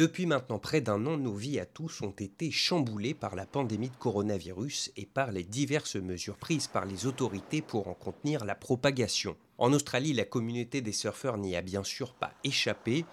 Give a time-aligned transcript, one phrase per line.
[0.00, 3.90] Depuis maintenant près d'un an, nos vies à tous ont été chamboulées par la pandémie
[3.90, 8.54] de coronavirus et par les diverses mesures prises par les autorités pour en contenir la
[8.54, 9.36] propagation.
[9.58, 13.04] En Australie, la communauté des surfeurs n'y a bien sûr pas échappé,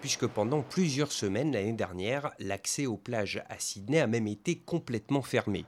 [0.00, 5.22] puisque pendant plusieurs semaines l'année dernière, l'accès aux plages à Sydney a même été complètement
[5.22, 5.64] fermé.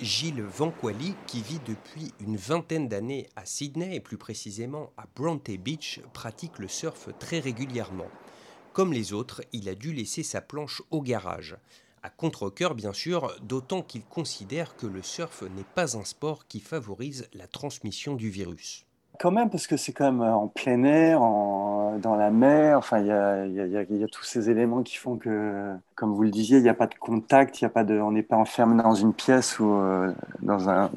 [0.00, 5.48] Gilles Vanquali, qui vit depuis une vingtaine d'années à Sydney et plus précisément à Bronte
[5.48, 8.10] Beach, pratique le surf très régulièrement.
[8.76, 11.56] Comme les autres, il a dû laisser sa planche au garage.
[12.02, 16.60] À contre-coeur, bien sûr, d'autant qu'il considère que le surf n'est pas un sport qui
[16.60, 18.84] favorise la transmission du virus.
[19.18, 22.76] Quand même, parce que c'est quand même en plein air, dans la mer.
[22.76, 26.62] Enfin, il y a, tous ces éléments qui font que, comme vous le disiez, il
[26.62, 29.14] n'y a pas de contact, y a pas de, on n'est pas enfermé dans une
[29.14, 30.90] pièce ou euh, dans, un,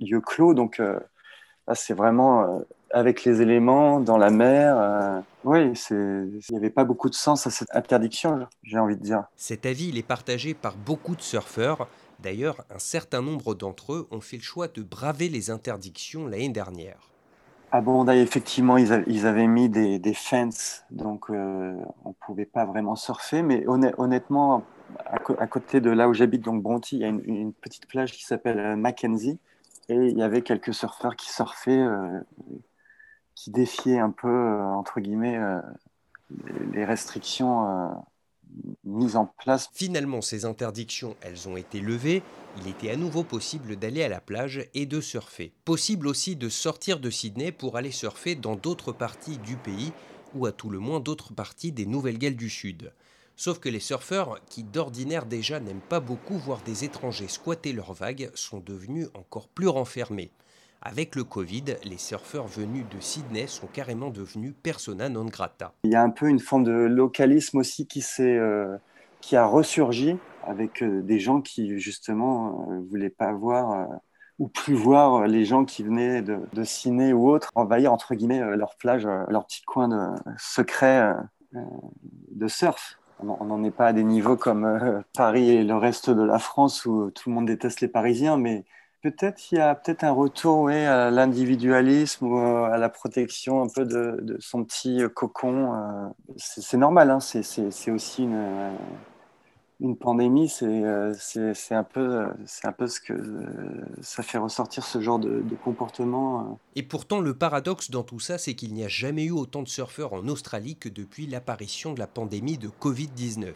[0.00, 0.54] lieu clos.
[0.54, 0.98] Donc, euh,
[1.74, 2.60] c'est vraiment euh,
[2.92, 5.22] avec les éléments dans la mer.
[5.44, 9.24] oui, il n'y avait pas beaucoup de sens à cette interdiction, j'ai envie de dire.
[9.36, 11.88] Cet avis, il est partagé par beaucoup de surfeurs.
[12.20, 16.48] D'ailleurs, un certain nombre d'entre eux ont fait le choix de braver les interdictions l'année
[16.48, 17.10] dernière.
[17.72, 18.92] À Bondi, effectivement, ils,
[19.26, 23.42] avaient mis des, des fences, donc euh, on ne pouvait pas vraiment surfer.
[23.42, 24.64] Mais honnêtement,
[25.04, 28.24] à, côté de là où j'habite, donc Bronty, il y a une, petite plage qui
[28.24, 29.38] s'appelle euh, Mackenzie.
[29.88, 32.20] Et il y avait quelques surfeurs qui surfaient, euh,
[33.36, 35.38] qui défiaient un peu, entre guillemets,
[36.72, 38.04] les restrictions
[38.84, 39.68] mise en place.
[39.72, 42.22] Finalement, ces interdictions, elles ont été levées.
[42.58, 45.52] Il était à nouveau possible d'aller à la plage et de surfer.
[45.64, 49.92] Possible aussi de sortir de Sydney pour aller surfer dans d'autres parties du pays
[50.34, 52.92] ou à tout le moins d'autres parties des Nouvelles-Galles du Sud.
[53.36, 57.92] Sauf que les surfeurs, qui d'ordinaire déjà n'aiment pas beaucoup voir des étrangers squatter leurs
[57.92, 60.30] vagues, sont devenus encore plus renfermés.
[60.88, 65.72] Avec le Covid, les surfeurs venus de Sydney sont carrément devenus persona non grata.
[65.82, 68.78] Il y a un peu une forme de localisme aussi qui, euh,
[69.20, 73.88] qui a ressurgi avec euh, des gens qui justement ne euh, voulaient pas voir
[74.38, 78.56] ou plus voir les gens qui venaient de, de Sydney ou autres envahir entre guillemets
[78.56, 81.14] leur plage, leur petit coin de secret
[81.52, 83.00] de surf.
[83.18, 86.86] On n'en est pas à des niveaux comme Paris et le reste de la France
[86.86, 88.66] où tout le monde déteste les Parisiens, mais
[89.06, 93.68] Peut-être il y a peut-être un retour à l'individualisme ou euh, à la protection un
[93.68, 95.74] peu de, son petit euh, cocon.
[95.74, 96.08] Euh.
[96.36, 98.24] C'est normal, hein, c'est aussi
[99.78, 100.64] une, pandémie, c'est
[101.70, 102.26] un, peu,
[102.64, 103.14] un peu ce que
[104.00, 106.58] ça fait ressortir ce genre de comportement.
[106.74, 109.68] Et pourtant, le paradoxe dans tout ça, c'est qu'il n'y a jamais eu autant de
[109.68, 113.52] surfeurs en Australie que depuis l'apparition de la pandémie de Covid-19.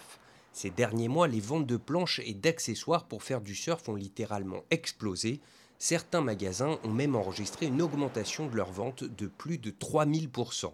[0.53, 4.65] Ces derniers mois, les ventes de planches et d'accessoires pour faire du surf ont littéralement
[4.71, 5.41] explosé.
[5.79, 10.73] Certains magasins ont même enregistré une augmentation de leurs ventes de plus de 3000%.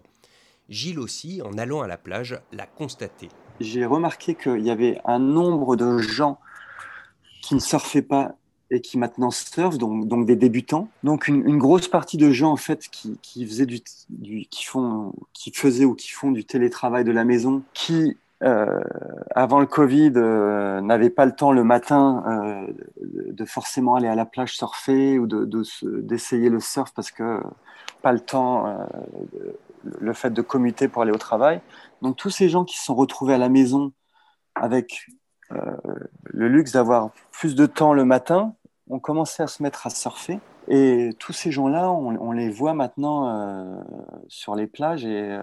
[0.69, 3.29] Gilles aussi, en allant à la plage, l'a constaté.
[3.59, 6.39] J'ai remarqué qu'il y avait un nombre de gens
[7.41, 8.35] qui ne surfaient pas
[8.69, 10.89] et qui maintenant surfent, donc, des débutants.
[11.03, 15.85] Donc une, grosse partie de gens en fait qui, faisaient du, qui font, qui faisaient
[15.85, 18.79] ou qui font du télétravail de la maison, qui euh,
[19.35, 22.73] avant le Covid, euh, n'avait pas le temps le matin euh,
[23.31, 27.41] de forcément aller à la plage surfer ou d'essayer de, le surf parce que
[28.03, 28.87] pas le temps,
[29.83, 31.61] le fait de commuter pour aller au travail.
[32.03, 33.91] Donc tous ces gens qui se sont retrouvés à la maison
[34.53, 35.07] avec
[36.25, 38.53] le luxe d'avoir plus de temps le matin
[38.89, 40.39] ont commencé à se mettre à surfer.
[40.67, 43.79] Et tous ces gens-là, on, les voit maintenant euh,
[44.27, 45.41] sur les plages et euh,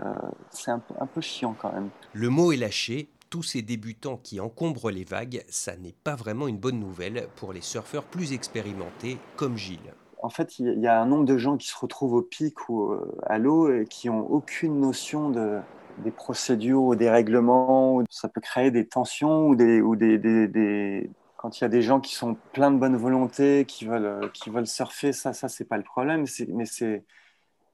[0.51, 1.89] c'est un, un, peu chiant quand même.
[2.13, 3.09] Le mot est lâché.
[3.31, 7.53] Tous ces débutants qui encombrent les vagues, ça n'est pas vraiment une bonne nouvelle pour
[7.53, 9.95] les surfeurs plus expérimentés comme Gilles.
[10.23, 12.93] En fait, il y a un nombre de gens qui se retrouvent au pic ou
[12.93, 15.59] euh, à l'eau et qui n'ont aucune notion de,
[15.99, 18.03] des procédures ou des règlements.
[18.11, 21.11] Ça peut créer des tensions ou des, ou des, des
[21.45, 24.29] quand il y a des gens qui sont pleins de bonne volonté, qui veulent, euh,
[24.33, 26.25] qui veulent surfer, ça, ça c'est pas le problème.
[26.49, 27.05] Mais c'est,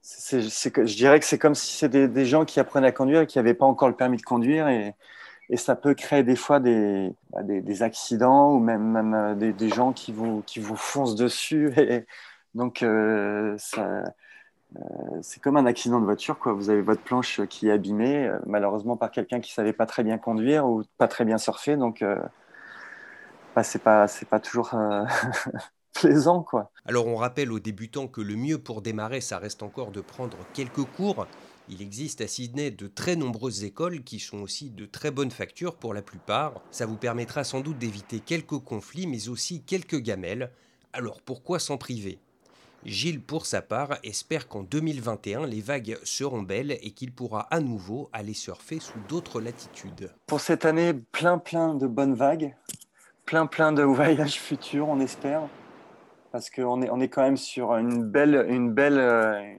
[0.03, 3.37] je dirais que c'est comme si c'était des, gens qui apprenaient à conduire et qui
[3.37, 4.67] n'avaient pas encore le permis de conduire.
[4.67, 4.93] Et,
[5.55, 10.11] ça peut créer des fois des, bah, des, accidents ou même, euh, des, gens qui
[10.11, 11.71] vous, qui vous foncent dessus.
[11.77, 12.05] Et
[12.55, 13.55] donc, euh,
[15.21, 16.39] c'est comme un accident de voiture.
[16.39, 16.51] Quoi.
[16.51, 20.17] Vous avez votre planche qui est abîmée, malheureusement par quelqu'un qui savait pas très bien
[20.17, 21.77] conduire ou pas très bien surfer.
[21.77, 22.03] Donc,
[23.55, 25.03] bah, c'est pas c'est pas toujours euh,
[25.93, 26.71] plaisant quoi.
[26.85, 30.37] Alors on rappelle aux débutants que le mieux pour démarrer ça reste encore de prendre
[30.53, 31.27] quelques cours.
[31.69, 35.75] Il existe à Sydney de très nombreuses écoles qui sont aussi de très bonnes factures
[35.75, 36.61] pour la plupart.
[36.71, 40.51] Ça vous permettra sans doute d'éviter quelques conflits mais aussi quelques gamelles.
[40.93, 42.19] Alors pourquoi s'en priver?
[42.83, 47.59] Gilles, pour sa part, espère qu'en 2021, les vagues seront belles et qu'il pourra à
[47.59, 50.11] nouveau aller surfer sous d'autres latitudes.
[50.25, 52.55] Pour cette année, plein plein de bonnes vagues,
[53.25, 55.43] plein plein de voyages futurs, on espère.
[56.31, 58.99] Parce qu'on est, on est quand même sur une belle, une belle,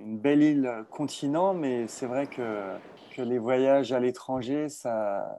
[0.01, 2.67] une belle île continent, mais c'est vrai que,
[3.15, 5.39] que les voyages à l'étranger, ça,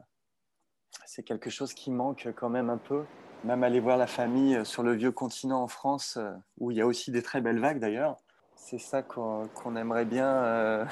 [1.05, 3.03] c'est quelque chose qui manque quand même un peu
[3.43, 6.77] même aller voir la famille euh, sur le vieux continent en France, euh, où il
[6.77, 8.17] y a aussi des très belles vagues d'ailleurs.
[8.55, 10.85] C'est ça qu'on aimerait bien, euh,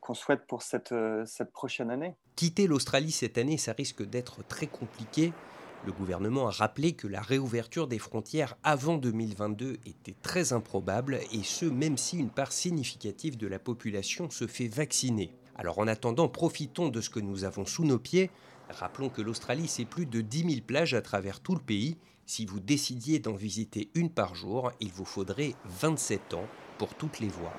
[0.00, 0.94] qu'on souhaite pour cette,
[1.26, 2.16] cette prochaine année.
[2.36, 5.34] Quitter l'Australie cette année, ça risque d'être très compliqué.
[5.86, 11.42] Le gouvernement a rappelé que la réouverture des frontières avant 2022 était très improbable, et
[11.42, 15.34] ce même si une part significative de la population se fait vacciner.
[15.56, 18.30] Alors en attendant, profitons de ce que nous avons sous nos pieds
[18.70, 21.96] Rappelons que l'Australie, c'est plus de 10 000 plages à travers tout le pays.
[22.26, 26.46] Si vous décidiez d'en visiter une par jour, il vous faudrait 27 ans
[26.78, 27.52] pour toutes les voir.